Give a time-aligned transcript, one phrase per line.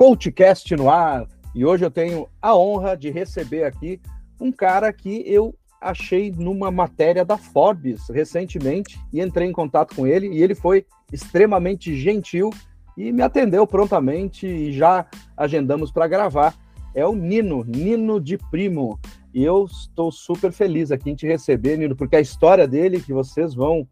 [0.00, 1.26] CoachCast no ar.
[1.54, 4.00] E hoje eu tenho a honra de receber aqui
[4.40, 10.06] um cara que eu achei numa matéria da Forbes recentemente e entrei em contato com
[10.06, 12.48] ele e ele foi extremamente gentil
[12.96, 15.04] e me atendeu prontamente e já
[15.36, 16.54] agendamos para gravar.
[16.94, 18.98] É o Nino, Nino de Primo.
[19.34, 23.12] E eu estou super feliz aqui em te receber, Nino, porque a história dele que
[23.12, 23.86] vocês vão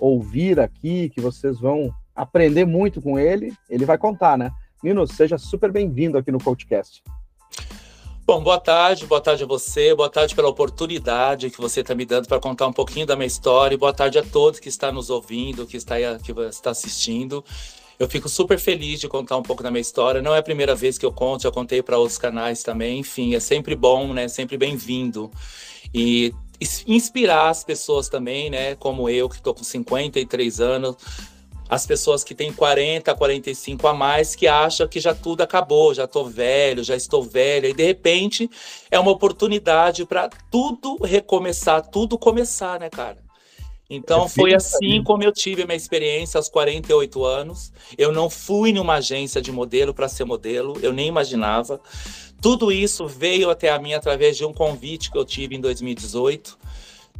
[0.00, 4.50] ouvir aqui, que vocês vão aprender muito com ele, ele vai contar, né?
[4.82, 7.04] Nino, seja super bem-vindo aqui no CoachCast.
[8.26, 12.04] Bom, boa tarde, boa tarde a você, boa tarde pela oportunidade que você está me
[12.04, 14.90] dando para contar um pouquinho da minha história, e boa tarde a todos que estão
[14.92, 17.44] nos ouvindo, que está, que está assistindo.
[17.96, 20.20] Eu fico super feliz de contar um pouco da minha história.
[20.20, 22.98] Não é a primeira vez que eu conto, já contei para outros canais também.
[22.98, 24.26] Enfim, é sempre bom, né?
[24.26, 25.30] Sempre bem-vindo.
[25.94, 26.34] E
[26.88, 28.74] inspirar as pessoas também, né?
[28.74, 30.96] Como eu, que estou com 53 anos,
[31.72, 36.04] as pessoas que têm 40, 45 a mais, que acham que já tudo acabou, já
[36.04, 38.50] estou velho, já estou velha, e de repente
[38.90, 43.16] é uma oportunidade para tudo recomeçar, tudo começar, né, cara?
[43.88, 47.72] Então é foi assim como eu tive a minha experiência aos 48 anos.
[47.96, 51.80] Eu não fui numa agência de modelo para ser modelo, eu nem imaginava.
[52.42, 56.58] Tudo isso veio até a mim através de um convite que eu tive em 2018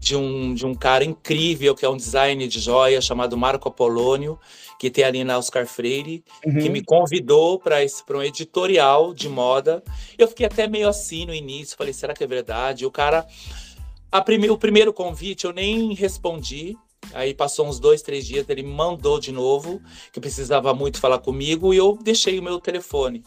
[0.03, 4.37] de um, de um cara incrível que é um designer de joia chamado Marco Apolônio,
[4.77, 6.59] que tem ali na Oscar Freire, uhum.
[6.59, 7.79] que me convidou para
[8.11, 9.81] um editorial de moda.
[10.19, 12.83] Eu fiquei até meio assim no início, falei, será que é verdade?
[12.83, 13.25] E o cara
[14.25, 16.77] prime o primeiro convite eu nem respondi.
[17.15, 19.81] Aí passou uns dois, três dias, ele me mandou de novo,
[20.13, 23.23] que precisava muito falar comigo, e eu deixei o meu telefone.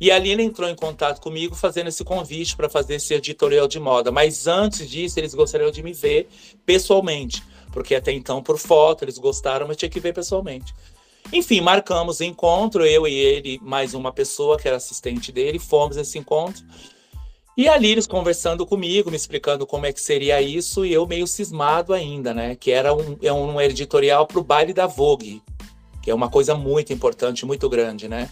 [0.00, 3.80] E ali ele entrou em contato comigo, fazendo esse convite para fazer esse editorial de
[3.80, 4.12] moda.
[4.12, 6.28] Mas antes disso, eles gostariam de me ver
[6.64, 10.72] pessoalmente, porque até então, por foto, eles gostaram, mas tinha que ver pessoalmente.
[11.32, 16.18] Enfim, marcamos encontro, eu e ele, mais uma pessoa que era assistente dele, fomos nesse
[16.18, 16.64] encontro.
[17.56, 21.26] E ali eles conversando comigo, me explicando como é que seria isso, e eu meio
[21.26, 22.54] cismado ainda, né?
[22.54, 25.42] Que era um, é um editorial para o baile da Vogue,
[26.00, 28.30] que é uma coisa muito importante, muito grande, né?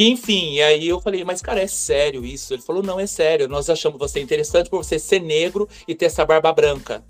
[0.00, 2.54] E, enfim, e aí eu falei, mas cara, é sério isso?
[2.54, 6.06] Ele falou, não, é sério, nós achamos você interessante por você ser negro e ter
[6.06, 7.04] essa barba branca.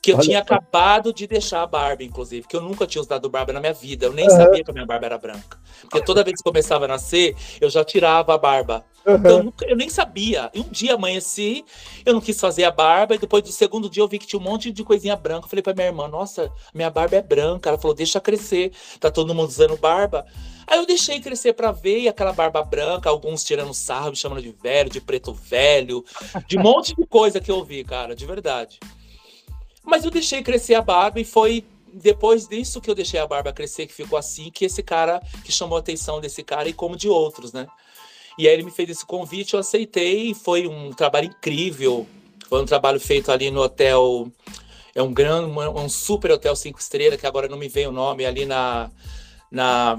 [0.00, 3.28] Que eu Olha tinha acabado de deixar a barba, inclusive, que eu nunca tinha usado
[3.28, 4.06] barba na minha vida.
[4.06, 4.36] Eu nem uhum.
[4.36, 5.58] sabia que a minha barba era branca.
[5.80, 8.84] Porque toda vez que começava a nascer, eu já tirava a barba.
[9.06, 9.14] Uhum.
[9.14, 10.50] Então, eu, nem sabia.
[10.52, 11.64] E um dia amanheci,
[12.04, 14.40] eu não quis fazer a barba, e depois do segundo dia eu vi que tinha
[14.40, 15.46] um monte de coisinha branca.
[15.46, 17.68] Eu falei pra minha irmã, nossa, minha barba é branca.
[17.68, 20.26] Ela falou, deixa crescer, tá todo mundo usando barba.
[20.66, 24.42] Aí eu deixei crescer pra ver, e aquela barba branca, alguns tirando sarro, me chamando
[24.42, 26.04] de velho, de preto velho,
[26.48, 28.80] de um monte de coisa que eu vi, cara, de verdade.
[29.84, 31.64] Mas eu deixei crescer a barba e foi
[31.94, 35.52] depois disso que eu deixei a barba crescer, que ficou assim, que esse cara, que
[35.52, 37.68] chamou a atenção desse cara e como de outros, né?
[38.38, 42.06] E aí ele me fez esse convite, eu aceitei foi um trabalho incrível.
[42.48, 44.30] Foi um trabalho feito ali no hotel,
[44.94, 48.24] é um grande, um super hotel cinco estrelas, que agora não me vem o nome,
[48.24, 48.90] ali na,
[49.50, 49.98] na,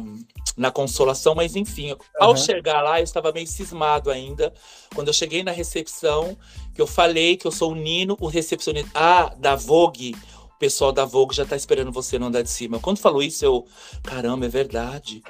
[0.55, 1.97] na Consolação, mas enfim, uhum.
[2.19, 4.53] ao chegar lá eu estava meio cismado ainda.
[4.95, 6.37] Quando eu cheguei na recepção,
[6.73, 10.15] que eu falei que eu sou o Nino, o recepcionista ah, da Vogue,
[10.55, 12.79] o pessoal da Vogue já está esperando você no andar de cima.
[12.79, 13.65] Quando falou isso, eu,
[14.03, 15.21] caramba, é verdade.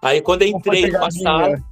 [0.00, 1.62] Aí quando eu entrei na sala,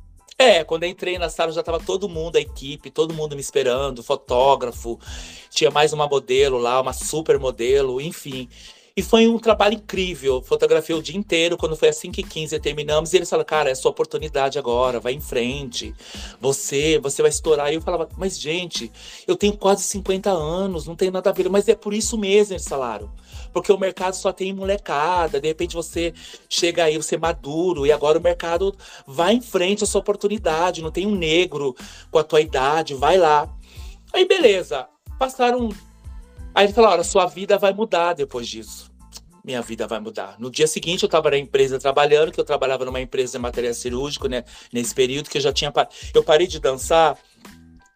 [0.40, 4.02] é, quando entrei na sala já estava todo mundo, a equipe, todo mundo me esperando,
[4.02, 4.98] fotógrafo,
[5.50, 8.48] tinha mais uma modelo lá, uma super modelo, enfim.
[8.96, 10.42] E foi um trabalho incrível.
[10.42, 11.56] Fotografei o dia inteiro.
[11.56, 15.20] Quando foi às 5h15 terminamos, e eles falaram, cara, é sua oportunidade agora, vai em
[15.20, 15.94] frente.
[16.40, 17.70] Você, você vai estourar.
[17.70, 18.90] E eu falava, mas gente,
[19.26, 21.48] eu tenho quase 50 anos, não tem nada a ver.
[21.48, 23.10] Mas é por isso mesmo eles falaram
[23.52, 25.40] porque o mercado só tem molecada.
[25.40, 26.12] De repente você
[26.48, 28.74] chega aí, você é maduro, e agora o mercado
[29.06, 30.82] vai em frente a sua oportunidade.
[30.82, 31.74] Não tem um negro
[32.10, 33.48] com a tua idade, vai lá.
[34.12, 34.88] Aí beleza,
[35.18, 35.68] passaram.
[36.54, 38.90] Aí ele falou: olha, sua vida vai mudar depois disso.
[39.44, 40.36] Minha vida vai mudar.
[40.38, 43.72] No dia seguinte, eu estava na empresa trabalhando, que eu trabalhava numa empresa de material
[43.72, 44.44] cirúrgico, né?
[44.72, 45.72] Nesse período que eu já tinha.
[46.14, 47.16] Eu parei de dançar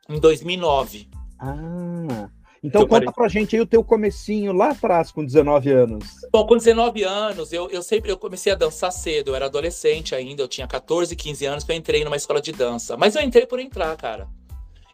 [0.08, 1.08] em 2009.
[1.38, 2.30] Ah.
[2.64, 3.12] Então conta parei...
[3.12, 6.04] pra gente aí o teu comecinho lá atrás, com 19 anos.
[6.32, 10.14] Bom, com 19 anos, eu, eu sempre eu comecei a dançar cedo, eu era adolescente
[10.14, 12.96] ainda, eu tinha 14, 15 anos que eu entrei numa escola de dança.
[12.96, 14.26] Mas eu entrei por entrar, cara.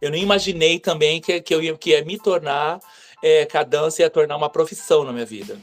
[0.02, 2.80] Eu nem imaginei também que, que eu ia, que ia me tornar,
[3.22, 5.56] é, que a dança ia tornar uma profissão na minha vida.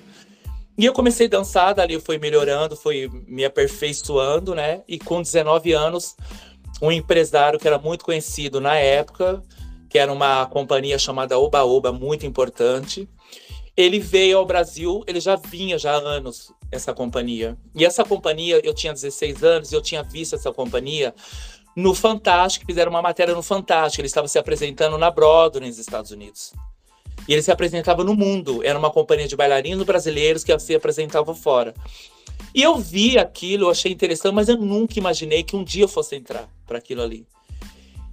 [0.77, 4.81] E eu comecei a dançar, dali eu fui melhorando, fui me aperfeiçoando, né?
[4.88, 6.15] E com 19 anos,
[6.81, 9.44] um empresário que era muito conhecido na época,
[9.89, 13.07] que era uma companhia chamada Oba Oba, muito importante.
[13.75, 17.57] Ele veio ao Brasil, ele já vinha já há anos essa companhia.
[17.75, 21.13] E essa companhia, eu tinha 16 anos, eu tinha visto essa companhia
[21.75, 26.09] no Fantástico, fizeram uma matéria no Fantástico, ele estava se apresentando na Broadway nos Estados
[26.11, 26.53] Unidos.
[27.27, 31.35] E ele se apresentava no mundo, era uma companhia de bailarinos brasileiros que se apresentava
[31.35, 31.73] fora.
[32.53, 35.87] E eu vi aquilo, eu achei interessante, mas eu nunca imaginei que um dia eu
[35.87, 37.27] fosse entrar para aquilo ali.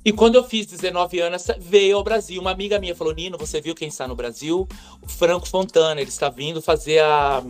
[0.04, 2.40] E quando eu fiz 19 anos, veio ao Brasil.
[2.40, 4.68] Uma amiga minha falou: Nino, você viu quem está no Brasil?
[5.00, 7.42] O Franco Fontana, ele está vindo fazer a,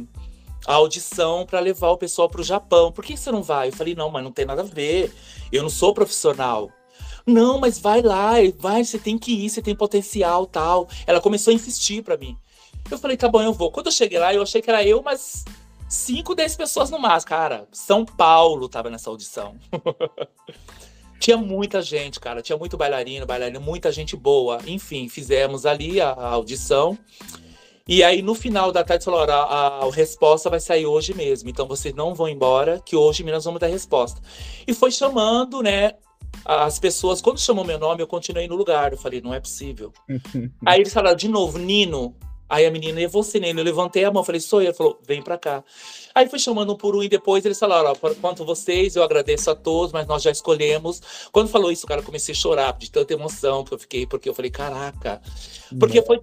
[0.66, 2.92] a audição para levar o pessoal para o Japão.
[2.92, 3.68] Por que você não vai?
[3.68, 5.12] Eu falei: não, mas não tem nada a ver.
[5.50, 6.70] Eu não sou profissional.
[7.26, 10.88] Não, mas vai lá, vai, você tem que ir, você tem potencial, tal.
[11.06, 12.36] Ela começou a insistir para mim.
[12.88, 13.72] Eu falei: tá bom, eu vou.
[13.72, 15.44] Quando eu cheguei lá, eu achei que era eu, mas
[15.88, 17.30] 5, 10 pessoas no máximo.
[17.30, 19.56] Cara, São Paulo tava nessa audição.
[21.19, 22.43] tinha muita gente, cara.
[22.43, 24.58] Tinha muito bailarino, bailarina, muita gente boa.
[24.66, 26.99] Enfim, fizemos ali a, a audição.
[27.87, 31.49] E aí, no final da tarde, falou: a, a, a, resposta vai sair hoje mesmo.
[31.49, 34.20] Então, vocês não vão embora, que hoje nós vamos dar resposta.
[34.66, 35.93] E foi chamando, né?
[36.44, 38.93] As pessoas, quando chamou meu nome, eu continuei no lugar.
[38.93, 39.93] Eu falei, não é possível.
[40.64, 42.17] aí eles falaram de novo, Nino,
[42.54, 43.60] Aí a menina, e você, Nene?
[43.60, 44.68] Eu levantei a mão, falei, sou eu.
[44.68, 45.64] Ele falou, vem pra cá.
[46.14, 49.50] Aí foi chamando um por um e depois eles falaram, ó, quanto vocês, eu agradeço
[49.50, 51.02] a todos, mas nós já escolhemos.
[51.32, 54.28] Quando falou isso, cara, eu comecei a chorar de tanta emoção que eu fiquei, porque
[54.28, 55.20] eu falei, caraca.
[55.80, 56.20] Porque foi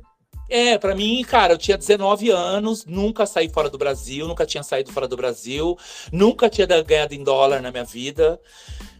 [0.49, 4.63] é, para mim, cara, eu tinha 19 anos, nunca saí fora do Brasil, nunca tinha
[4.63, 5.77] saído fora do Brasil,
[6.11, 8.39] nunca tinha ganhado em dólar na minha vida.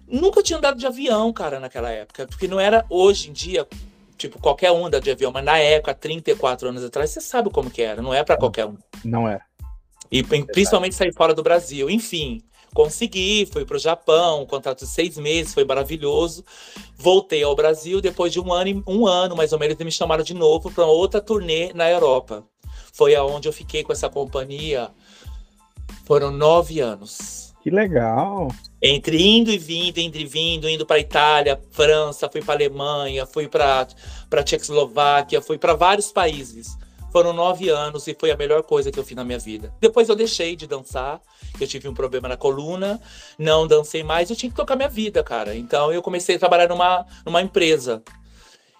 [0.07, 2.27] Nunca tinha andado de avião, cara, naquela época.
[2.27, 3.65] Porque não era hoje em dia,
[4.21, 7.69] tipo, qualquer um anda de avião, mas na época, 34 anos atrás, você sabe como
[7.69, 8.77] que era, não é para qualquer um.
[9.03, 9.39] Não é.
[10.11, 11.89] E principalmente sair fora do Brasil.
[11.89, 12.41] Enfim,
[12.73, 16.43] consegui, fui para o Japão, um contrato de seis meses, foi maravilhoso.
[16.97, 20.23] Voltei ao Brasil, depois de um ano, um ano mais ou menos, eles me chamaram
[20.23, 22.43] de novo para outra turnê na Europa.
[22.93, 24.91] Foi aonde eu fiquei com essa companhia.
[26.05, 27.50] Foram nove anos.
[27.61, 28.47] Que legal.
[28.81, 33.47] Entre indo e vindo, indo e vindo, indo para Itália, França, fui para Alemanha, fui
[33.47, 33.85] para
[34.43, 36.75] Tchecoslováquia, fui para vários países.
[37.11, 39.71] Foram nove anos e foi a melhor coisa que eu fiz na minha vida.
[39.79, 41.21] Depois eu deixei de dançar,
[41.59, 42.99] eu tive um problema na coluna,
[43.37, 45.53] não dancei mais, eu tinha que tocar minha vida, cara.
[45.55, 48.01] Então eu comecei a trabalhar numa, numa empresa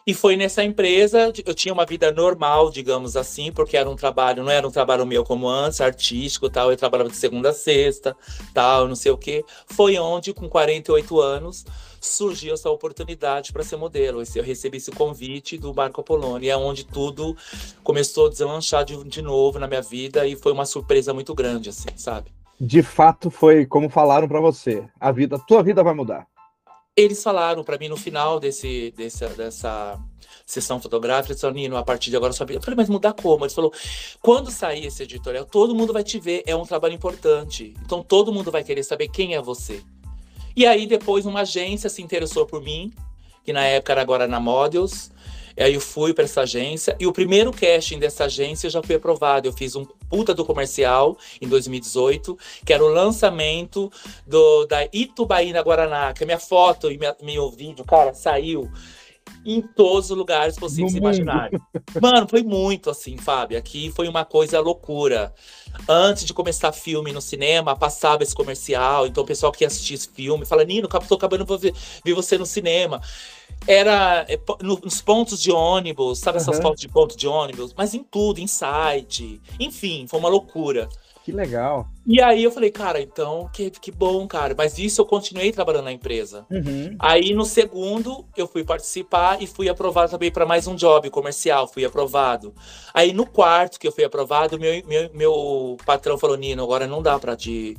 [0.06, 4.44] e foi nessa empresa, eu tinha uma vida normal, digamos assim, porque era um trabalho,
[4.44, 8.16] não era um trabalho meu como antes, artístico tal, eu trabalhava de segunda a sexta,
[8.54, 9.46] tal, não sei o quê.
[9.68, 11.66] Foi onde, com 48 anos,
[12.00, 14.24] surgiu essa oportunidade para ser modelo.
[14.36, 17.38] Eu recebi esse convite do Marco Poloni, é onde tudo
[17.84, 21.70] começou a deslanchar de, de novo na minha vida e foi uma surpresa muito grande,
[21.70, 22.32] assim, sabe?
[22.60, 26.28] De fato, foi como falaram para você: a vida, tua vida vai mudar.
[27.02, 30.00] Eles falaram para mim no final desse, desse, dessa
[30.46, 32.60] sessão fotográfica, eles Nino, a partir de agora sua vida.
[32.60, 33.46] Eu falei, mas mudar como?
[33.46, 33.74] Ele falou,
[34.22, 37.74] quando sair esse editorial, todo mundo vai te ver, é um trabalho importante.
[37.86, 39.82] Então todo mundo vai querer saber quem é você.
[40.56, 42.92] E aí depois uma agência se interessou por mim,
[43.44, 45.12] que na época era agora na Models,
[45.58, 49.48] Aí eu fui para essa agência e o primeiro casting dessa agência já foi aprovado.
[49.48, 53.90] Eu fiz um puta do comercial em 2018, que era o lançamento
[54.28, 58.70] do, da Itubaína Guaraná, que a minha foto e minha, meu vídeo, cara, saiu
[59.46, 61.62] em todos os lugares possíveis e imaginários.
[62.02, 63.58] Mano, foi muito assim, Fábio.
[63.58, 65.34] Aqui foi uma coisa loucura.
[65.88, 69.08] Antes de começar filme no cinema, passava esse comercial.
[69.08, 71.74] Então o pessoal que assistia esse filme fala: Nino, tô acabando de ver,
[72.06, 73.02] ver você no cinema
[73.68, 76.64] era é, nos pontos de ônibus, sabe essas uhum.
[76.64, 77.74] fotos de ponto de ônibus?
[77.76, 79.42] Mas em tudo, em site.
[79.60, 80.90] Enfim, foi uma loucura.
[81.24, 81.88] Que legal.
[82.06, 84.56] E aí eu falei, cara, então, que, que bom, cara.
[84.58, 86.46] Mas isso eu continuei trabalhando na empresa.
[86.50, 86.96] Uhum.
[86.98, 91.68] Aí no segundo, eu fui participar e fui aprovado também para mais um job comercial.
[91.68, 92.54] Fui aprovado.
[92.92, 97.04] Aí no quarto que eu fui aprovado, meu, meu, meu patrão falou, Nino, agora não
[97.04, 97.78] dá para te,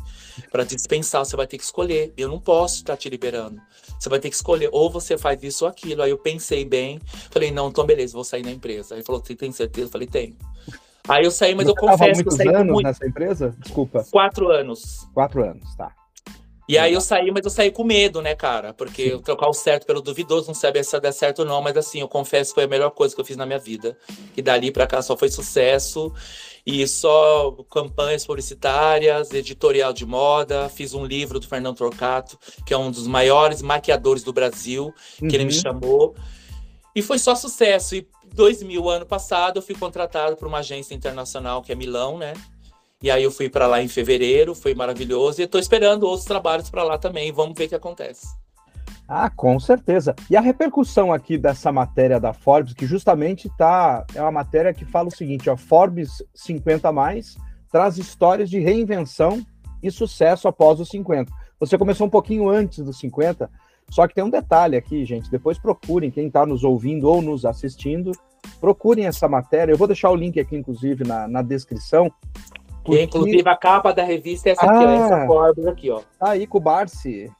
[0.50, 2.12] pra te dispensar, você vai ter que escolher.
[2.16, 3.60] Eu não posso estar te liberando.
[3.98, 6.02] Você vai ter que escolher, ou você faz isso ou aquilo.
[6.02, 8.94] Aí eu pensei bem, falei, não, então beleza, vou sair da empresa.
[8.94, 9.88] Aí ele falou, você tem certeza?
[9.88, 10.36] Eu falei, tenho.
[11.08, 12.86] Aí eu saí, mas Você eu confesso que eu saí anos muito...
[12.86, 13.54] nessa empresa?
[13.58, 14.04] Desculpa.
[14.10, 15.08] Quatro anos.
[15.12, 15.92] Quatro anos, tá.
[16.68, 18.72] E aí eu saí, mas eu saí com medo, né, cara?
[18.72, 21.76] Porque eu trocar o certo pelo duvidoso, não sabe se der certo ou não, mas
[21.76, 23.98] assim, eu confesso que foi a melhor coisa que eu fiz na minha vida.
[24.36, 26.12] E dali pra cá só foi sucesso.
[26.64, 30.68] E só campanhas publicitárias, editorial de moda.
[30.68, 35.24] Fiz um livro do Fernando Torcato, que é um dos maiores maquiadores do Brasil, que
[35.24, 35.30] uhum.
[35.34, 35.60] ele me uhum.
[35.60, 36.14] chamou.
[36.94, 37.96] E foi só sucesso.
[37.96, 42.34] E 2000, ano passado, eu fui contratado por uma agência internacional que é Milão, né?
[43.02, 45.40] E aí eu fui para lá em fevereiro, foi maravilhoso.
[45.40, 47.32] E estou esperando outros trabalhos para lá também.
[47.32, 48.28] Vamos ver o que acontece.
[49.08, 50.14] Ah, com certeza.
[50.30, 54.84] E a repercussão aqui dessa matéria da Forbes, que justamente tá, é uma matéria que
[54.84, 57.36] fala o seguinte, ó, Forbes 50 mais
[57.70, 59.44] traz histórias de reinvenção
[59.82, 61.32] e sucesso após os 50.
[61.58, 63.50] Você começou um pouquinho antes dos 50,
[63.90, 65.30] só que tem um detalhe aqui, gente.
[65.30, 68.12] Depois procurem, quem está nos ouvindo ou nos assistindo,
[68.60, 69.72] procurem essa matéria.
[69.72, 72.10] Eu vou deixar o link aqui, inclusive, na, na descrição.
[72.84, 73.00] Porque...
[73.00, 75.04] E, inclusive, a capa da revista é essa ah, aqui, ó.
[75.04, 76.00] Essa Forbes aqui, ó.
[76.18, 77.30] Tá aí com o Barsi.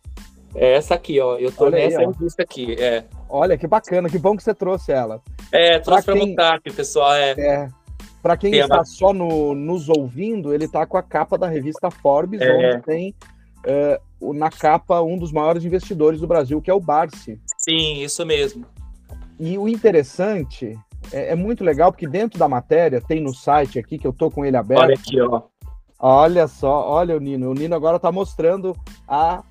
[0.55, 1.37] É essa aqui, ó.
[1.37, 2.77] Eu tô Olha nessa aí, revista aqui.
[2.79, 3.05] É.
[3.29, 5.21] Olha, que bacana, que bom que você trouxe ela.
[5.51, 6.31] É, trouxe pra, pra quem...
[6.31, 7.15] montar aqui, pessoal.
[7.15, 7.33] É.
[7.33, 7.69] é.
[8.23, 11.91] Para quem tem está só no, nos ouvindo, ele tá com a capa da revista
[11.91, 12.53] Forbes, é.
[12.53, 13.15] onde tem
[13.67, 14.01] uh,
[14.35, 17.41] na capa um dos maiores investidores do Brasil, que é o Barsi.
[17.59, 18.65] Sim, isso mesmo.
[19.41, 20.79] E o interessante
[21.11, 24.31] é, é, muito legal, porque dentro da matéria, tem no site aqui, que eu tô
[24.31, 24.83] com ele aberto.
[24.83, 25.43] Olha aqui, ó.
[25.99, 27.51] Olha só, olha o Nino.
[27.51, 28.77] O Nino agora tá mostrando
[29.07, 29.43] a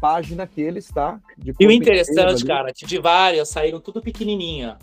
[0.00, 1.20] página que ele está.
[1.58, 4.78] e o interessante, cara, que de várias saíram tudo pequenininha.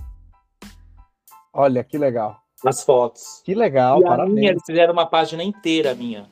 [1.54, 2.38] Olha, que legal.
[2.66, 3.42] As fotos.
[3.44, 4.34] Que legal, e parabéns.
[4.34, 6.28] Minha, eles fizeram uma página inteira minha.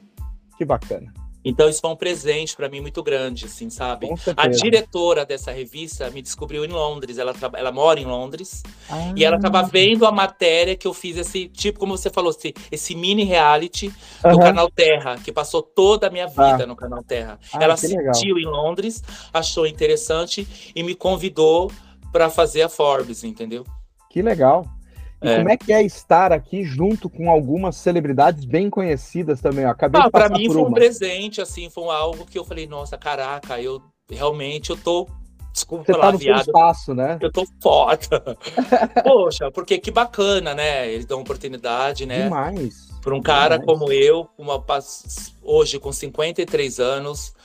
[0.58, 1.14] Que bacana.
[1.44, 4.08] Então isso foi um presente para mim muito grande, assim, sabe?
[4.38, 9.12] A diretora dessa revista me descobriu em Londres, ela, ela mora em Londres, ah.
[9.16, 12.54] e ela estava vendo a matéria que eu fiz esse tipo, como você falou, esse,
[12.72, 14.32] esse mini reality uhum.
[14.32, 16.68] do canal Terra, que passou toda a minha vida ah.
[16.68, 17.40] no canal Terra.
[17.54, 18.40] Ah, ela assistiu legal.
[18.40, 21.72] em Londres, achou interessante e me convidou
[22.12, 23.66] para fazer a Forbes, entendeu?
[24.10, 24.66] Que legal.
[25.24, 25.38] E é.
[25.38, 29.64] como é que é estar aqui junto com algumas celebridades bem conhecidas também?
[29.64, 30.70] Eu acabei ah, de passar Para mim foi uma.
[30.70, 35.08] um presente, assim, foi algo que eu falei, nossa, caraca, eu realmente eu tô
[35.54, 36.48] Desculpa Você tá no viado.
[36.48, 37.20] espaço, né?
[37.22, 38.36] Eu tô foda.
[39.06, 40.92] Poxa, porque que bacana, né?
[40.92, 42.24] Eles dão oportunidade, né?
[42.24, 42.88] Demais.
[43.00, 43.80] Para um cara Demais.
[43.80, 44.64] como eu, uma,
[45.44, 47.36] hoje com 53 anos,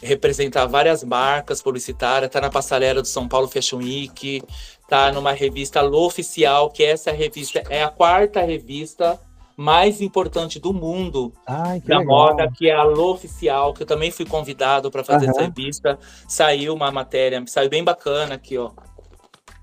[0.00, 4.42] representar várias marcas publicitárias, tá na passarela do São Paulo Fashion Week,
[4.88, 9.20] tá numa revista Lo Oficial, que essa revista é a quarta revista
[9.56, 12.04] mais importante do mundo Ai, da legal.
[12.04, 15.30] moda, que é a Lo Oficial, que eu também fui convidado para fazer uhum.
[15.30, 15.98] essa revista.
[16.28, 18.70] Saiu uma matéria, saiu bem bacana aqui, ó.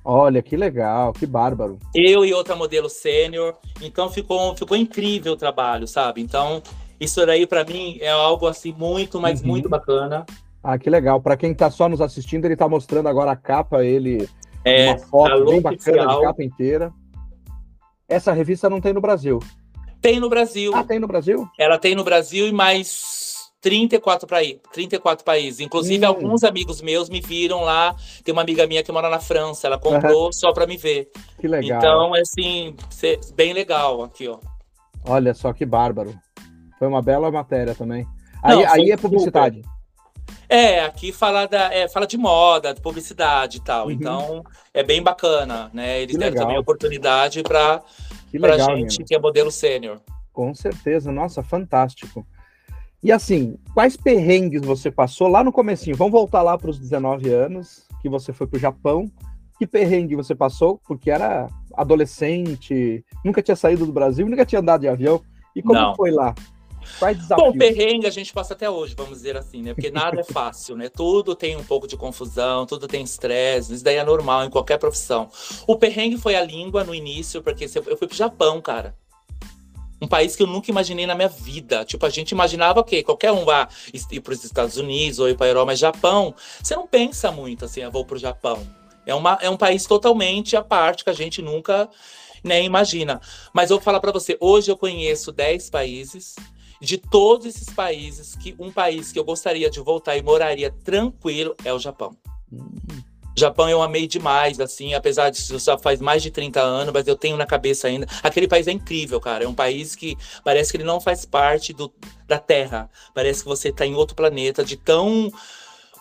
[0.06, 1.80] Olha, que legal, que bárbaro.
[1.96, 3.56] Eu e outra modelo sênior.
[3.82, 6.22] Então ficou, ficou incrível o trabalho, sabe?
[6.22, 6.62] Então,
[7.00, 9.48] isso daí para mim é algo assim muito, mas uhum.
[9.48, 10.25] muito bacana.
[10.62, 11.22] Ah, que legal.
[11.22, 14.27] Para quem está só nos assistindo, ele está mostrando agora a capa, ele
[14.65, 16.20] é, uma foto bem bacana oficial.
[16.20, 16.93] de capa inteira.
[18.08, 19.39] Essa revista não tem no Brasil.
[20.01, 20.72] Tem no Brasil.
[20.75, 21.48] Ah, tem no Brasil?
[21.58, 24.39] Ela tem no Brasil e mais 34, pra
[24.74, 25.62] 34 países.
[25.62, 26.10] Inclusive, hum.
[26.10, 27.96] alguns amigos meus me viram lá.
[28.24, 29.67] Tem uma amiga minha que mora na França.
[29.67, 30.34] Ela comprou uhum.
[30.34, 31.10] só para me ver.
[31.39, 31.77] Que legal.
[31.77, 32.75] Então, é assim,
[33.34, 34.39] bem legal aqui, ó.
[35.05, 36.13] Olha só que bárbaro.
[36.77, 38.05] Foi uma bela matéria também.
[38.43, 39.58] Aí, Não, aí é publicidade.
[39.58, 39.73] Super.
[40.53, 43.88] É, aqui fala, da, é, fala de moda, de publicidade e tal.
[43.88, 43.91] Uhum.
[43.91, 46.00] Então, é bem bacana, né?
[46.00, 46.45] Eles que deram legal.
[46.45, 49.05] também oportunidade para a gente mesmo.
[49.05, 50.00] que é modelo sênior.
[50.31, 52.24] Com certeza, nossa, fantástico.
[53.01, 55.98] E assim, quais perrengues você passou lá no comecinho?
[55.98, 59.12] Vamos voltar lá para os 19 anos, que você foi para o Japão.
[59.57, 60.79] Que perrengue você passou?
[60.88, 65.19] Porque era adolescente, nunca tinha saído do Brasil, nunca tinha andado de avião.
[65.55, 65.95] E como Não.
[65.95, 66.36] foi lá?
[66.99, 67.51] Quais desafios?
[67.51, 69.73] Bom, perrengue a gente passa até hoje, vamos dizer assim, né?
[69.73, 70.89] Porque nada é fácil, né?
[70.89, 74.77] Tudo tem um pouco de confusão, tudo tem estresse, isso daí é normal em qualquer
[74.77, 75.29] profissão.
[75.67, 78.95] O perrengue foi a língua no início, porque eu fui pro Japão, cara.
[80.01, 81.85] Um país que eu nunca imaginei na minha vida.
[81.85, 83.01] Tipo, a gente imaginava o quê?
[83.01, 83.69] Qualquer um vá
[84.11, 87.31] ir para os Estados Unidos ou ir para a Europa, mas Japão, você não pensa
[87.31, 88.61] muito assim, eu vou para o Japão.
[89.05, 91.89] É, uma, é um país totalmente à parte que a gente nunca
[92.43, 93.21] nem imagina.
[93.53, 96.35] Mas eu vou falar para você, hoje eu conheço 10 países
[96.83, 101.55] de todos esses países, que um país que eu gostaria de voltar e moraria tranquilo
[101.63, 102.15] é o Japão.
[102.51, 102.75] Hum.
[103.35, 107.07] Japão eu amei demais, assim, apesar de isso já faz mais de 30 anos, mas
[107.07, 108.05] eu tenho na cabeça ainda.
[108.21, 109.43] Aquele país é incrível, cara.
[109.43, 111.91] É um país que parece que ele não faz parte do,
[112.27, 112.89] da Terra.
[113.13, 115.31] Parece que você está em outro planeta, de tão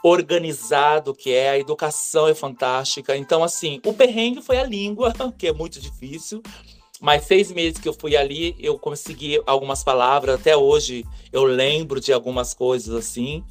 [0.02, 3.16] organizado que é, a educação é fantástica.
[3.16, 6.42] Então, assim, o perrengue foi a língua, que é muito difícil.
[7.02, 10.36] Mas seis meses que eu fui ali, eu consegui algumas palavras.
[10.36, 13.42] Até hoje eu lembro de algumas coisas assim.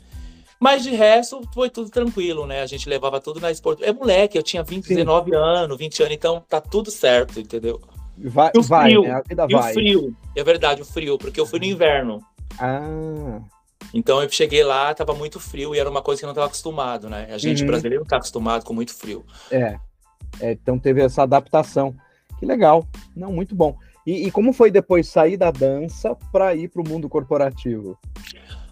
[0.57, 2.61] Mas de resto, foi tudo tranquilo, né?
[2.61, 3.83] A gente levava tudo na esporte.
[3.83, 4.95] É moleque, eu tinha 20, Sim.
[4.95, 7.81] 19 anos, 20 anos, então tá tudo certo, entendeu?
[8.17, 9.11] Vai, e o vai, frio, né?
[9.11, 9.71] A vida e vai.
[9.71, 12.21] o frio, é verdade, o frio, porque eu fui no inverno.
[12.57, 13.41] Ah.
[13.93, 16.47] Então eu cheguei lá, tava muito frio e era uma coisa que eu não tava
[16.47, 17.27] acostumado, né?
[17.31, 17.67] A gente uhum.
[17.67, 19.25] brasileiro não tá acostumado com muito frio.
[19.51, 19.77] É.
[20.39, 20.51] é.
[20.53, 21.93] Então teve essa adaptação.
[22.41, 22.87] Que legal.
[23.15, 23.77] Não, muito bom.
[24.03, 27.99] E, e como foi depois sair da dança para ir para o mundo corporativo?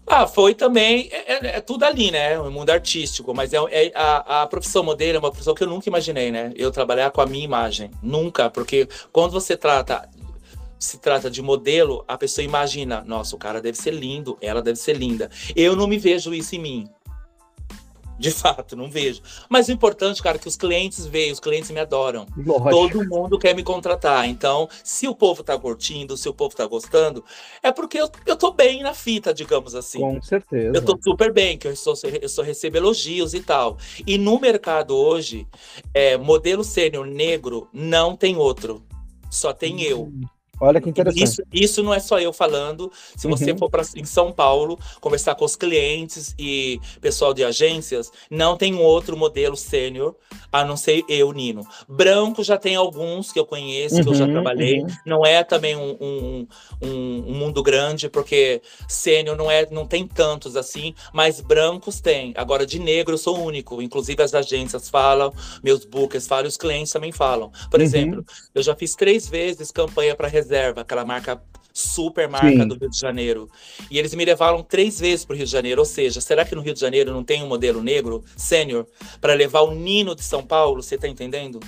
[0.07, 1.07] Ah, foi também.
[1.11, 2.39] É, é, é, tudo ali, né?
[2.39, 3.31] O mundo artístico.
[3.31, 6.51] Mas é, é, a, a profissão modelo é uma profissão que eu nunca imaginei, né?
[6.55, 7.91] Eu trabalhar com a minha imagem.
[8.01, 8.49] Nunca.
[8.49, 10.09] Porque quando você trata
[10.79, 14.79] se trata de modelo, a pessoa imagina, nossa, o cara deve ser lindo, ela deve
[14.79, 15.29] ser linda.
[15.53, 16.89] Eu não me vejo isso em mim.
[18.19, 19.21] De fato, não vejo.
[19.47, 22.27] Mas o importante, cara, é que os clientes veem, os clientes me adoram.
[22.35, 22.69] Lógico.
[22.69, 24.27] Todo mundo quer me contratar.
[24.27, 27.23] Então, se o povo tá curtindo, se o povo tá gostando,
[27.63, 29.99] é porque eu, eu tô bem na fita, digamos assim.
[29.99, 30.75] Com certeza.
[30.75, 33.77] Eu tô super bem, que eu só, eu só recebo elogios e tal.
[34.05, 35.47] E no mercado hoje,
[35.93, 38.83] é, modelo sênior negro não tem outro.
[39.31, 39.79] Só tem hum.
[39.79, 40.11] eu.
[40.59, 41.23] Olha que interessante.
[41.23, 42.91] Isso, isso não é só eu falando.
[43.15, 43.57] Se você uhum.
[43.57, 48.75] for para em São Paulo conversar com os clientes e pessoal de agências, não tem
[48.75, 50.15] outro modelo sênior
[50.51, 51.65] a não ser eu, Nino.
[51.87, 54.81] Branco já tem alguns que eu conheço, uhum, que eu já uhum, trabalhei.
[54.81, 54.87] Uhum.
[55.05, 56.47] Não é também um, um,
[56.81, 62.33] um, um mundo grande, porque sênior não é, não tem tantos assim, mas brancos tem.
[62.35, 63.81] Agora de negro eu sou único.
[63.81, 67.51] Inclusive as agências falam, meus bookers falam, os clientes também falam.
[67.69, 67.85] Por uhum.
[67.85, 71.41] exemplo, eu já fiz três vezes campanha para reserva, aquela marca
[71.73, 72.67] super marca Sim.
[72.67, 73.49] do Rio de Janeiro.
[73.89, 75.81] E eles me levaram três vezes para o Rio de Janeiro.
[75.81, 78.85] Ou seja, será que no Rio de Janeiro não tem um modelo negro sênior
[79.21, 80.81] para levar o Nino de São Paulo?
[80.81, 81.59] Você está entendendo?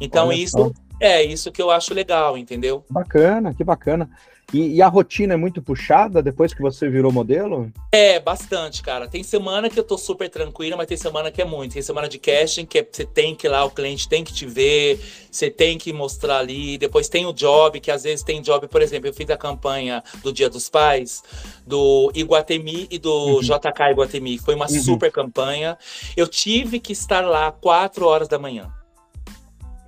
[0.00, 0.72] Então Olha isso só.
[1.00, 2.84] é isso que eu acho legal, entendeu?
[2.88, 4.10] Bacana, que bacana.
[4.52, 7.72] E, e, a rotina é muito puxada depois que você virou modelo?
[7.90, 9.08] É, bastante, cara.
[9.08, 11.72] Tem semana que eu tô super tranquila, mas tem semana que é muito.
[11.72, 14.32] Tem semana de casting que é, você tem que ir lá, o cliente tem que
[14.32, 16.78] te ver, você tem que mostrar ali.
[16.78, 20.02] Depois tem o job, que às vezes tem job, por exemplo, eu fiz a campanha
[20.22, 21.22] do Dia dos Pais,
[21.66, 23.40] do Iguatemi e do uhum.
[23.40, 24.38] JK Iguatemi.
[24.38, 24.82] Foi uma uhum.
[24.82, 25.76] super campanha.
[26.16, 28.70] Eu tive que estar lá 4 horas da manhã.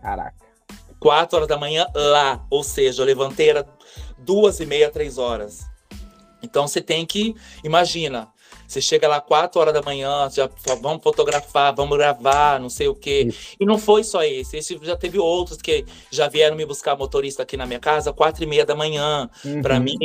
[0.03, 0.35] Caraca.
[0.99, 2.45] 4 horas da manhã lá.
[2.51, 3.67] Ou seja, eu levantei, era
[4.19, 5.67] duas e meia, três horas.
[6.43, 8.29] Então você tem que, imagina,
[8.67, 10.49] você chega lá quatro horas da manhã, já
[10.81, 13.29] vamos fotografar, vamos gravar, não sei o quê.
[13.59, 17.43] E não foi só esse, esse já teve outros que já vieram me buscar motorista
[17.43, 19.63] aqui na minha casa quatro e meia da manhã uhum.
[19.63, 19.97] para mim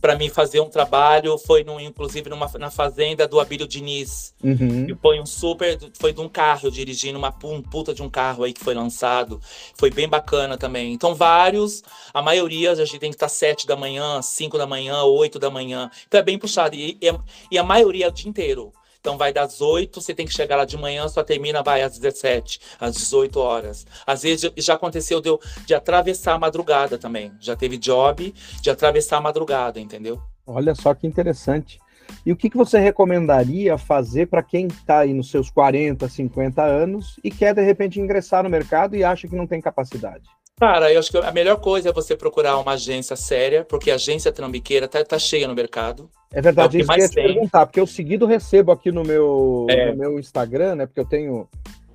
[0.00, 4.34] para mim fazer um trabalho foi no, inclusive numa, na fazenda do Abílio Diniz.
[4.42, 4.86] Uhum.
[4.88, 8.44] e foi um super foi de um carro dirigindo uma um puta de um carro
[8.44, 9.40] aí que foi lançado.
[9.74, 10.92] Foi bem bacana também.
[10.92, 11.82] Então vários
[12.12, 15.50] a maioria a gente tem que estar sete da manhã cinco da manhã oito da
[15.50, 15.90] manhã.
[16.06, 16.74] Então é bem puxado.
[16.74, 17.18] E, e,
[17.50, 18.72] e a maioria é o dia inteiro
[19.08, 21.98] então vai das 8, você tem que chegar lá de manhã, só termina, vai às
[21.98, 23.86] 17, às 18 horas.
[24.06, 25.30] Às vezes já aconteceu de,
[25.64, 27.32] de atravessar a madrugada também.
[27.40, 30.20] Já teve job de atravessar a madrugada, entendeu?
[30.46, 31.78] Olha só que interessante.
[32.26, 36.62] E o que, que você recomendaria fazer para quem está aí nos seus 40, 50
[36.62, 40.28] anos e quer de repente ingressar no mercado e acha que não tem capacidade?
[40.58, 43.94] Cara, eu acho que a melhor coisa é você procurar uma agência séria, porque a
[43.94, 46.10] agência trambiqueira tá, tá cheia no mercado.
[46.32, 49.04] É verdade, é isso que eu ia te perguntar, porque eu seguido recebo aqui no
[49.04, 49.92] meu, é.
[49.92, 50.86] no meu Instagram, né?
[50.86, 51.48] Porque eu tenho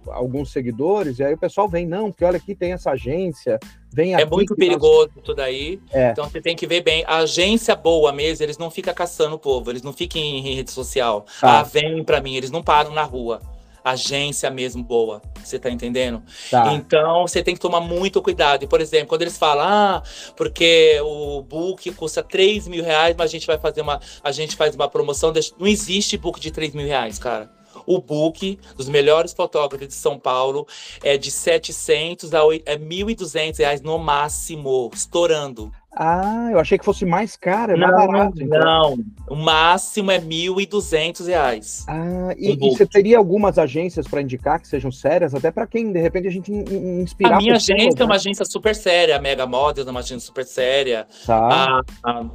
[0.07, 3.59] alguns seguidores, e aí o pessoal vem, não, porque olha aqui tem essa agência,
[3.91, 5.25] vem É muito perigoso nós...
[5.25, 5.79] tudo aí.
[5.91, 6.11] É.
[6.11, 7.03] Então você tem que ver bem.
[7.05, 10.71] A agência boa mesmo, eles não ficam caçando o povo, eles não ficam em rede
[10.71, 11.25] social.
[11.41, 13.41] Ah, ah vem para mim, eles não param na rua
[13.83, 15.21] agência mesmo boa.
[15.43, 16.23] Você tá entendendo?
[16.49, 16.73] Tá.
[16.73, 18.63] Então você tem que tomar muito cuidado.
[18.63, 20.03] E, por exemplo, quando eles falam, ah,
[20.35, 23.99] porque o book custa 3 mil reais, mas a gente vai fazer uma.
[24.23, 25.33] A gente faz uma promoção.
[25.59, 27.51] Não existe book de 3 mil reais, cara.
[27.85, 30.65] O book dos melhores fotógrafos de São Paulo
[31.03, 35.71] é de 700 a 1.200 é reais no máximo, estourando.
[35.95, 38.41] Ah, eu achei que fosse mais caro, é mais não, barato.
[38.41, 38.59] Então.
[38.59, 38.97] Não,
[39.29, 41.85] o máximo é R$ 1.200.
[41.87, 45.91] Ah, e, e você teria algumas agências para indicar que sejam sérias, até para quem,
[45.91, 47.35] de repente, a gente inspirar.
[47.35, 48.01] A minha agência né?
[48.01, 51.05] é uma agência super séria, a Mega Models é uma agência super séria.
[51.27, 51.83] Tá.
[52.03, 52.25] A, a,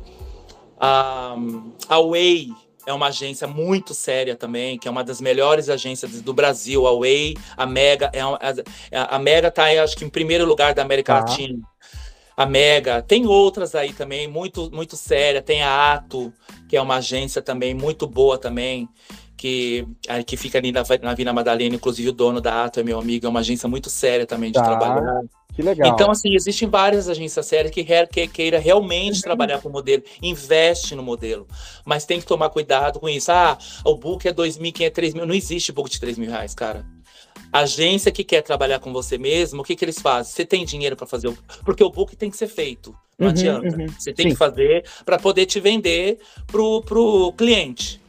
[0.80, 1.36] a,
[1.88, 2.50] a Way
[2.86, 6.96] é uma agência muito séria também, que é uma das melhores agências do Brasil, a
[6.96, 10.82] Way, a Mega, é uma, a, a Mega está, acho que, em primeiro lugar da
[10.82, 11.20] América tá.
[11.20, 11.58] Latina
[12.38, 16.33] a Mega, tem outras aí também, muito, muito séria, tem a Ato,
[16.68, 18.88] que é uma agência também muito boa também,
[19.37, 19.85] que,
[20.24, 23.27] que fica ali na, na Vila Madalena, inclusive o dono da Ato é meu amigo,
[23.27, 24.62] é uma agência muito séria também de tá.
[24.62, 25.20] trabalhar.
[25.53, 25.92] Que legal.
[25.92, 29.22] Então, assim, existem várias agências sérias que, que queira realmente uhum.
[29.22, 31.44] trabalhar com o modelo, investe no modelo.
[31.85, 33.33] Mas tem que tomar cuidado com isso.
[33.33, 35.24] Ah, o book é 2.500, é 3.000.
[35.24, 36.87] Não existe book de 3 mil reais, cara
[37.52, 40.32] agência que quer trabalhar com você mesmo, o que, que eles fazem?
[40.32, 41.38] Você tem dinheiro para fazer o.
[41.64, 42.94] Porque o book tem que ser feito.
[43.18, 43.76] Não uhum, adianta.
[43.76, 43.87] Uhum.
[43.98, 44.32] Você tem Sim.
[44.32, 48.00] que fazer para poder te vender pro, pro cliente.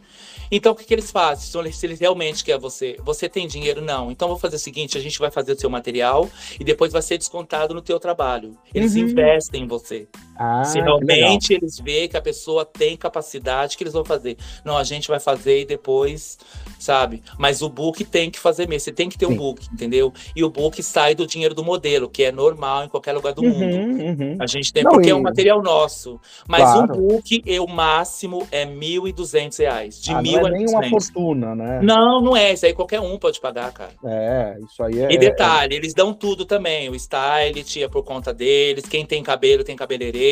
[0.51, 1.71] Então, o que, que eles fazem?
[1.71, 3.81] Se eles realmente querem você, você tem dinheiro?
[3.81, 4.11] Não.
[4.11, 7.01] Então, vou fazer o seguinte: a gente vai fazer o seu material e depois vai
[7.01, 8.57] ser descontado no teu trabalho.
[8.73, 9.01] Eles uhum.
[9.01, 10.07] investem em você.
[10.41, 14.37] Ah, Se realmente eles veem que a pessoa tem capacidade, que eles vão fazer?
[14.63, 16.39] Não, a gente vai fazer e depois,
[16.79, 17.21] sabe?
[17.37, 18.85] Mas o book tem que fazer mesmo.
[18.85, 19.33] Você tem que ter Sim.
[19.33, 20.13] um book, entendeu?
[20.33, 23.41] E o book sai do dinheiro do modelo, que é normal em qualquer lugar do
[23.41, 24.01] uhum, mundo.
[24.01, 24.37] Uhum.
[24.39, 25.11] A gente tem, Não, porque e...
[25.11, 26.17] é um material nosso.
[26.47, 26.93] Mas claro.
[26.93, 30.01] um book, o máximo é R$ 1.200.
[30.01, 31.81] De ah, mil não é nem uma fortuna, né?
[31.83, 32.53] Não, não é.
[32.53, 33.91] Isso aí qualquer um pode pagar, cara.
[34.05, 35.11] É, isso aí é.
[35.11, 35.77] E detalhe, é...
[35.77, 36.87] eles dão tudo também.
[36.87, 38.85] O style é por conta deles.
[38.85, 40.28] Quem tem cabelo tem cabeleireiro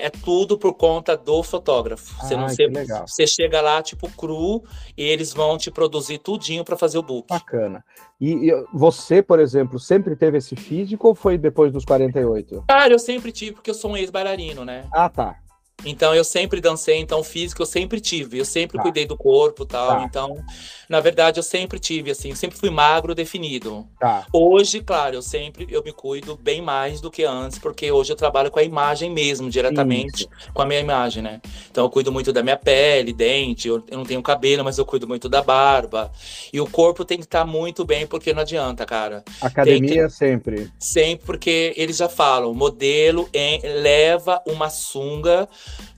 [0.00, 2.14] é tudo por conta do fotógrafo.
[2.20, 2.68] Você não você,
[3.06, 4.62] você chega lá tipo cru
[4.96, 7.28] e eles vão te produzir tudinho para fazer o book.
[7.28, 7.84] Bacana.
[8.20, 12.64] E, e, você, por exemplo, sempre teve esse físico ou foi depois dos 48?
[12.68, 14.86] Cara, eu sempre tive porque eu sou um ex-bailarino, né?
[14.92, 15.36] Ah, tá.
[15.84, 18.82] Então eu sempre dancei, então físico eu sempre tive, eu sempre tá.
[18.82, 19.88] cuidei do corpo tal.
[19.88, 20.02] Tá.
[20.02, 20.44] Então,
[20.88, 23.86] na verdade, eu sempre tive, assim, eu sempre fui magro definido.
[24.00, 24.26] Tá.
[24.32, 28.16] Hoje, claro, eu sempre eu me cuido bem mais do que antes, porque hoje eu
[28.16, 30.52] trabalho com a imagem mesmo, diretamente Isso.
[30.54, 31.40] com a minha imagem, né?
[31.70, 34.86] Então eu cuido muito da minha pele, dente, eu, eu, não tenho cabelo, mas eu
[34.86, 36.10] cuido muito da barba.
[36.52, 39.22] E o corpo tem que estar tá muito bem, porque não adianta, cara.
[39.40, 40.70] Academia sempre.
[40.78, 45.48] Sempre, porque eles já falam, modelo em, leva uma sunga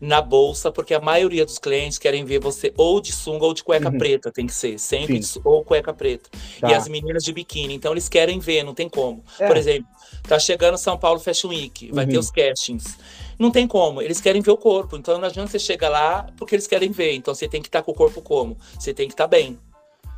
[0.01, 3.63] na bolsa, porque a maioria dos clientes querem ver você ou de sunga ou de
[3.63, 3.99] cueca uhum.
[3.99, 6.31] preta, tem que ser, sempre de, ou cueca preta.
[6.59, 6.71] Tá.
[6.71, 9.23] E as meninas de biquíni, então eles querem ver, não tem como.
[9.39, 9.47] É.
[9.47, 9.87] Por exemplo,
[10.27, 12.11] tá chegando São Paulo Fashion Week, vai uhum.
[12.11, 12.99] ter os castings.
[13.39, 16.55] Não tem como, eles querem ver o corpo, então não adianta você chegar lá porque
[16.55, 18.57] eles querem ver, então você tem que estar tá com o corpo como?
[18.79, 19.59] Você tem que estar tá bem.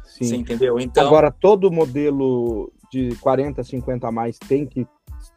[0.07, 0.25] Sim.
[0.25, 0.79] Você entendeu?
[0.79, 1.07] Então...
[1.07, 4.87] Agora, todo modelo de 40, 50 a mais tem que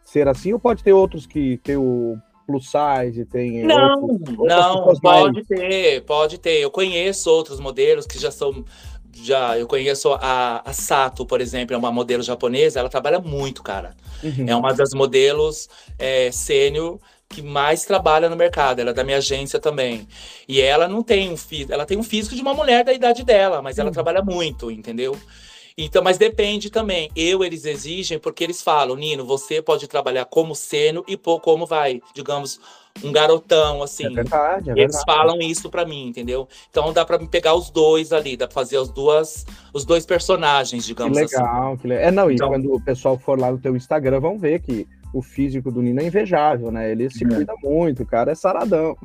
[0.04, 3.64] ser assim ou pode ter outros que tem o plus size, tem.
[3.64, 5.48] Não, outros, não, pode mais...
[5.48, 6.62] ter, pode ter.
[6.62, 8.64] Eu conheço outros modelos que já são.
[9.18, 13.64] Já, eu conheço a, a Sato, por exemplo, é uma modelo japonesa, ela trabalha muito,
[13.64, 13.96] cara.
[14.22, 14.46] Uhum.
[14.46, 19.18] É uma das modelos é, sênior que mais trabalha no mercado, ela é da minha
[19.18, 20.08] agência também.
[20.48, 23.24] E ela não tem um físico, ela tem um físico de uma mulher da idade
[23.24, 23.94] dela, mas ela uhum.
[23.94, 25.18] trabalha muito, entendeu?
[25.78, 27.10] Então, mas depende também.
[27.16, 31.66] Eu, eles exigem, porque eles falam, Nino, você pode trabalhar como seno e pô, como
[31.66, 32.62] vai, digamos,
[33.04, 34.06] um garotão, assim.
[34.06, 35.04] É verdade, é Eles verdade.
[35.06, 36.48] falam isso para mim, entendeu?
[36.70, 40.86] Então dá para pegar os dois ali, dá pra fazer as duas, os dois personagens,
[40.86, 41.78] digamos que legal, assim.
[41.82, 44.40] Que legal, É, não, e então, quando o pessoal for lá no teu Instagram, vão
[44.40, 46.91] ver que o físico do Nino é invejável, né?
[46.91, 47.28] Ele se é.
[47.28, 48.97] cuida muito, o cara é saradão.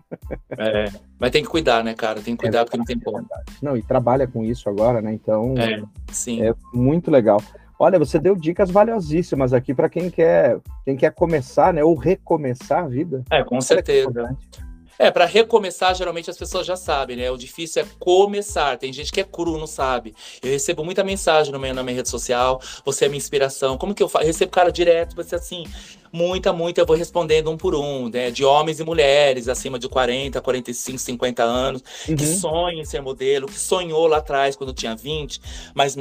[0.58, 2.20] É, mas tem que cuidar, né, cara?
[2.20, 3.24] Tem que cuidar é porque não tem como.
[3.62, 5.12] Não, e trabalha com isso agora, né?
[5.12, 6.42] Então, é, sim.
[6.42, 7.40] é muito legal.
[7.78, 12.84] Olha, você deu dicas valiosíssimas aqui para quem quer, quem quer começar, né, ou recomeçar
[12.84, 13.22] a vida.
[13.30, 14.36] É, com certeza.
[14.36, 14.59] É,
[15.08, 17.30] para recomeçar, geralmente as pessoas já sabem, né?
[17.30, 18.76] O difícil é começar.
[18.76, 20.14] Tem gente que é cru, não sabe.
[20.42, 22.60] Eu recebo muita mensagem no meu, na minha rede social.
[22.84, 23.78] Você é minha inspiração.
[23.78, 24.24] Como que eu faço?
[24.24, 25.64] Eu recebo cara direto, você assim,
[26.12, 28.30] muita, muita, eu vou respondendo um por um, né?
[28.30, 32.16] De homens e mulheres acima de 40, 45, 50 anos, uhum.
[32.16, 35.40] que sonham em ser modelo, que sonhou lá atrás quando tinha 20,
[35.74, 35.96] mas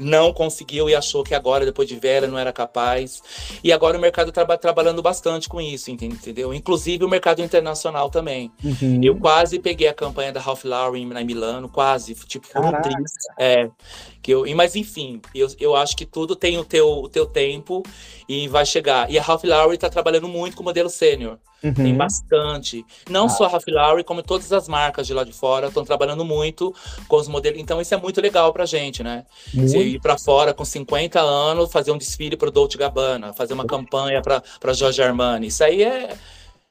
[0.00, 3.22] não conseguiu e achou que agora, depois de velha, não era capaz.
[3.62, 6.52] E agora o mercado está trabalhando bastante com isso, entendeu?
[6.54, 8.50] Inclusive o mercado internacional também.
[8.64, 9.00] Uhum.
[9.02, 12.48] Eu quase peguei a campanha da Ralph Lauren em Milano, quase, tipo,
[12.82, 13.12] triz.
[13.38, 13.70] É,
[14.22, 17.82] que eu, mas enfim, eu, eu acho que tudo tem o teu, o teu tempo
[18.28, 19.10] e vai chegar.
[19.10, 21.38] E a Ralph Lauren está trabalhando muito com o modelo sênior.
[21.62, 21.74] Uhum.
[21.74, 22.84] Tem bastante.
[23.08, 23.28] Não ah.
[23.28, 26.74] só a Ralph Lauren, como todas as marcas de lá de fora estão trabalhando muito
[27.06, 27.58] com os modelos.
[27.60, 29.24] Então isso é muito legal pra gente, né?
[29.54, 33.64] Você ir para fora com 50 anos, fazer um desfile pro Dolce Gabbana, fazer uma
[33.64, 33.68] uhum.
[33.68, 35.48] campanha para Jorge Armani.
[35.48, 36.16] Isso aí é...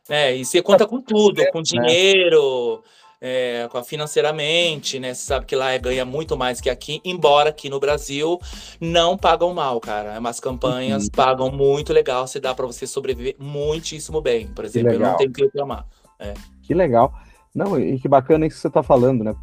[0.08, 0.36] Né?
[0.38, 1.64] E você conta com tudo, com né?
[1.64, 2.82] dinheiro...
[2.84, 3.00] Né?
[3.22, 5.14] É, financeiramente, né?
[5.14, 8.40] Você sabe que lá é, ganha muito mais que aqui, embora aqui no Brasil
[8.80, 10.20] não pagam mal, cara.
[10.24, 11.10] As campanhas uhum.
[11.16, 14.48] pagam muito legal, se dá para você sobreviver muitíssimo bem.
[14.48, 15.86] Por exemplo, eu não tenho que reclamar.
[16.20, 16.34] É.
[16.62, 17.14] Que legal.
[17.54, 19.36] Não, e que bacana isso que você está falando, né?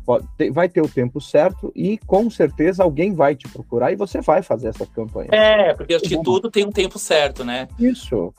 [0.53, 4.43] Vai ter o tempo certo e com certeza alguém vai te procurar e você vai
[4.43, 5.29] fazer essa campanha.
[5.33, 7.67] É, porque acho que tudo tem um tempo certo, né?
[7.79, 8.33] Isso.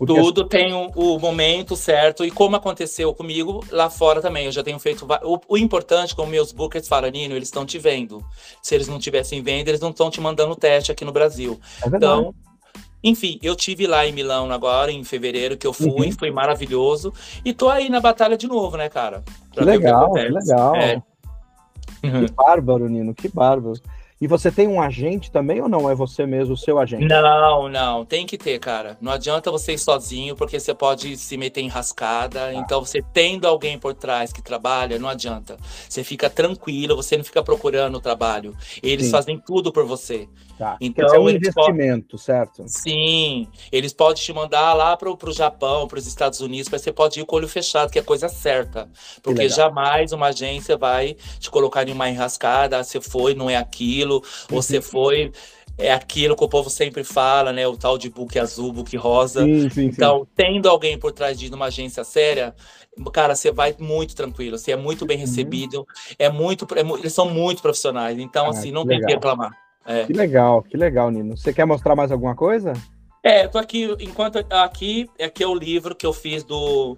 [0.00, 0.14] Porque...
[0.14, 4.62] Tudo tem o, o, momento certo, e como aconteceu comigo lá fora também, eu já
[4.62, 5.06] tenho feito.
[5.22, 8.24] O, o importante, como meus bookers falam, Nino, eles estão te vendo.
[8.62, 11.60] Se eles não tivessem vendo, eles não estão te mandando teste aqui no Brasil.
[11.84, 12.34] É então,
[13.04, 16.12] enfim, eu tive lá em Milão agora, em fevereiro, que eu fui, uhum.
[16.12, 17.12] foi maravilhoso.
[17.44, 19.22] E tô aí na batalha de novo, né, cara?
[19.52, 20.76] Que legal, que, legal.
[20.76, 21.02] É.
[22.00, 23.74] Que bárbaro, Nino, que bárbaro.
[24.20, 25.88] E você tem um agente também ou não?
[25.88, 27.06] É você mesmo o seu agente?
[27.06, 28.04] Não, não.
[28.04, 28.98] Tem que ter, cara.
[29.00, 32.44] Não adianta você ir sozinho, porque você pode se meter em rascada.
[32.44, 32.54] Ah.
[32.54, 35.56] Então, você tendo alguém por trás que trabalha, não adianta.
[35.88, 38.54] Você fica tranquilo, você não fica procurando o trabalho.
[38.82, 39.12] Eles Sim.
[39.12, 40.28] fazem tudo por você.
[40.60, 40.76] Tá.
[40.78, 42.64] Então, é um investimento, certo?
[42.66, 43.48] Sim.
[43.72, 47.18] Eles podem te mandar lá para o Japão, para os Estados Unidos, mas você pode
[47.18, 48.86] ir com o olho fechado, que é coisa certa.
[49.22, 52.78] Porque jamais uma agência vai te colocar em uma enrascada.
[52.78, 54.22] Ah, você foi, não é aquilo uhum.
[54.50, 55.32] você foi
[55.78, 57.66] é aquilo que o povo sempre fala, né?
[57.66, 59.42] O tal de book azul, book rosa.
[59.46, 60.26] Sim, sim, então, sim.
[60.36, 62.54] tendo alguém por trás de uma agência séria,
[63.14, 65.22] cara, você vai muito tranquilo, você é muito bem uhum.
[65.22, 65.86] recebido,
[66.18, 69.52] é muito, é, eles são muito profissionais, então, ah, assim, não tem que reclamar.
[69.84, 70.04] É.
[70.04, 71.36] Que legal, que legal, Nino.
[71.36, 72.72] Você quer mostrar mais alguma coisa?
[73.22, 76.96] É, eu tô aqui, enquanto aqui, aqui é o livro que eu fiz do.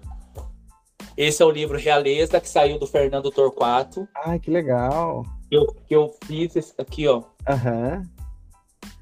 [1.15, 4.07] Esse é o livro Realeza, que saiu do Fernando Torquato.
[4.25, 7.23] Ai, que legal que eu, que eu fiz esse aqui, ó.
[7.47, 8.03] Aham.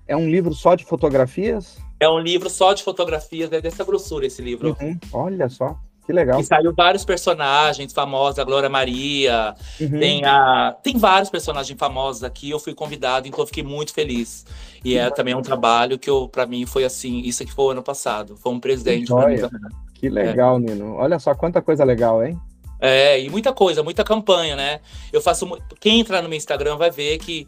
[0.06, 1.78] É um livro só de fotografias?
[2.00, 4.76] É um livro só de fotografias, é dessa grossura esse livro.
[4.82, 5.00] Uhum.
[5.14, 5.80] Olha só,
[6.12, 6.40] que legal.
[6.40, 10.00] E saiu vários personagens famosos, a Glória Maria, uhum.
[10.00, 14.46] tem, a, tem vários personagens famosos aqui, eu fui convidado, então eu fiquei muito feliz.
[14.84, 17.84] E é também um trabalho que para mim foi assim, isso aqui foi o ano
[17.84, 19.50] passado, foi um presente mim também.
[19.94, 20.60] Que legal, é.
[20.60, 20.96] Nino.
[20.96, 22.38] Olha só quanta coisa legal, hein?
[22.80, 24.80] É, e muita coisa, muita campanha, né?
[25.14, 25.48] Eu faço.
[25.80, 27.48] Quem entrar no meu Instagram vai ver que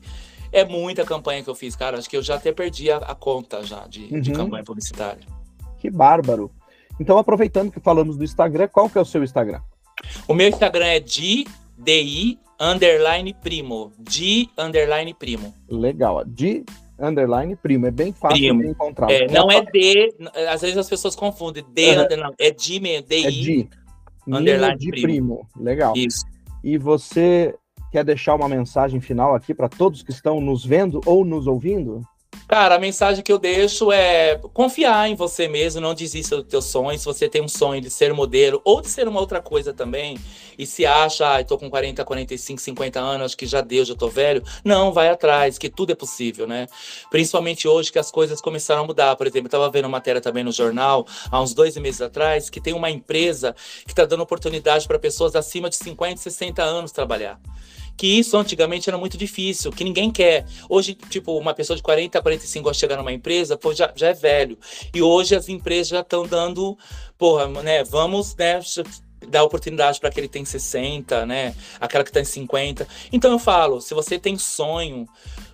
[0.52, 1.98] é muita campanha que eu fiz, cara.
[1.98, 4.22] Acho que eu já até perdi a, a conta já de, uhum.
[4.22, 5.24] de campanha publicitária.
[5.80, 6.52] Que bárbaro.
[7.00, 9.62] Então, aproveitando que falamos do Instagram, qual que é o seu Instagram?
[10.28, 11.46] O meu Instagram é di,
[11.78, 13.92] di underline primo.
[14.00, 15.54] Di underline primo.
[15.70, 16.24] Legal.
[16.26, 16.64] Di
[17.00, 17.88] underline primo.
[17.88, 18.62] É bem fácil primo.
[18.62, 19.12] de encontrar.
[19.12, 20.14] É, não é D.
[20.50, 21.64] Às vezes as pessoas confundem.
[21.74, 22.04] D uhum.
[22.04, 22.36] underline.
[22.40, 23.08] É di mesmo.
[23.08, 23.26] DI.
[23.26, 23.70] É di.
[24.28, 25.08] Underline de primo.
[25.08, 25.48] primo.
[25.58, 25.94] Legal.
[25.96, 26.26] Isso.
[26.64, 27.54] E você
[27.92, 32.02] quer deixar uma mensagem final aqui para todos que estão nos vendo ou nos ouvindo?
[32.48, 36.62] Cara, a mensagem que eu deixo é confiar em você mesmo, não desista do teu
[36.62, 36.98] sonho.
[36.98, 40.20] Se você tem um sonho de ser modelo ou de ser uma outra coisa também,
[40.58, 43.96] e se acha, ah, tô com 40, 45, 50 anos, acho que já deu, já
[43.96, 44.44] tô velho.
[44.64, 46.68] Não, vai atrás, que tudo é possível, né?
[47.10, 49.16] Principalmente hoje que as coisas começaram a mudar.
[49.16, 52.62] Por exemplo, eu tava vendo matéria também no jornal, há uns dois meses atrás, que
[52.62, 57.40] tem uma empresa que está dando oportunidade para pessoas acima de 50, 60 anos trabalhar
[57.98, 60.46] que isso antigamente era muito difícil, que ninguém quer.
[60.70, 64.08] Hoje, tipo, uma pessoa de 40 a 45 a chegar numa empresa, pô, já, já
[64.08, 64.58] é velho.
[64.94, 66.78] E hoje as empresas já estão dando,
[67.18, 68.60] porra, né, vamos, né,
[69.28, 72.88] dar oportunidade para aquele que tem 60, né, aquela que tem 50.
[73.12, 75.08] Então eu falo, se você tem sonho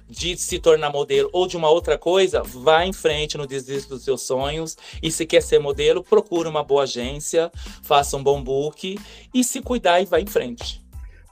[0.10, 4.04] de se tornar modelo ou de uma outra coisa, vá em frente no desvio dos
[4.04, 4.76] seus sonhos.
[5.04, 7.52] E se quer ser modelo, procure uma boa agência,
[7.84, 8.98] faça um bom book
[9.34, 10.82] e se cuidar e vá em frente.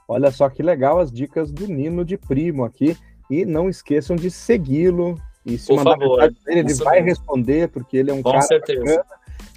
[0.08, 2.96] Olha só que legal as dicas do Nino de Primo aqui.
[3.30, 5.20] E não esqueçam de segui-lo.
[5.44, 8.42] E se Por mandar favor, mensagem ele vai responder, porque ele é um Com cara
[8.42, 9.04] certeza.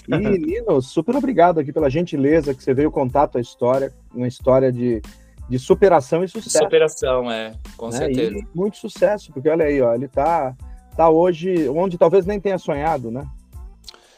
[0.07, 0.35] bacana.
[0.35, 4.27] E, Nino, super obrigado aqui pela gentileza que você veio contar a tua história, uma
[4.27, 5.01] história de,
[5.47, 6.65] de superação e sucesso.
[6.65, 7.97] Superação, é, com né?
[7.97, 8.37] certeza.
[8.37, 10.53] E muito sucesso, porque olha aí, ó, ele tá,
[10.97, 13.25] tá hoje onde talvez nem tenha sonhado, né?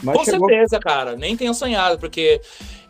[0.04, 0.50] Mas Com chegou...
[0.50, 1.15] certeza, cara.
[1.15, 2.41] Nem tenha sonhado, porque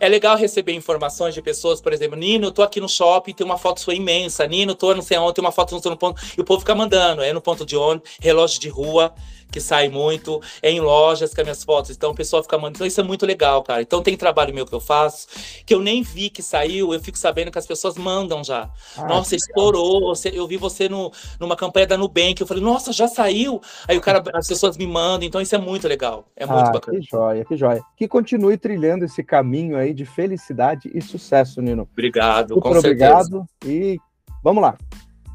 [0.04, 3.46] é legal receber informações de pessoas, por exemplo, Nino, eu tô aqui no shopping, tem
[3.46, 4.46] uma foto sua imensa.
[4.46, 6.22] Nino, tô não sei onde, tem uma foto no ponto.
[6.38, 9.14] E o povo fica mandando, é no ponto de ônibus, relógio de rua
[9.54, 11.92] que sai muito, é em lojas com as minhas fotos.
[11.92, 12.78] Então o pessoal fica mandando.
[12.78, 13.84] Então isso é muito legal, cara.
[13.84, 15.28] Então tem trabalho meu que eu faço,
[15.64, 18.68] que eu nem vi que saiu, eu fico sabendo que as pessoas mandam já.
[18.98, 20.16] Ah, nossa, estourou.
[20.16, 22.42] Você, eu vi você no, numa campanha da Nubank.
[22.42, 23.62] Eu falei, nossa, já saiu.
[23.88, 25.28] Aí o cara, as pessoas me mandam.
[25.28, 26.26] Então isso é muito legal.
[26.36, 27.00] É muito ah, bacana.
[27.00, 27.82] Que joia, que joia.
[27.96, 31.88] Que continue trilhando esse caminho aí de felicidade e sucesso, Nino.
[31.92, 33.48] Obrigado, Super com obrigado.
[33.62, 33.94] Certeza.
[33.94, 34.00] E
[34.44, 34.76] vamos lá.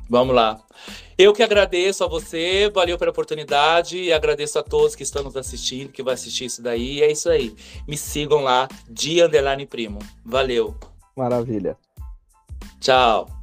[0.09, 0.59] Vamos lá.
[1.19, 5.37] Eu que agradeço a você, valeu pela oportunidade e agradeço a todos que estão nos
[5.37, 6.99] assistindo, que vai assistir isso daí.
[6.99, 7.55] E é isso aí.
[7.87, 9.99] Me sigam lá, de Underline Primo.
[10.25, 10.75] Valeu.
[11.17, 11.77] Maravilha.
[12.81, 13.38] Tchau.